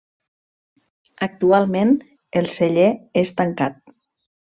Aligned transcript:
Actualment, 1.27 1.95
el 2.43 2.51
celler 2.59 2.91
és 3.25 3.39
tancat. 3.41 3.83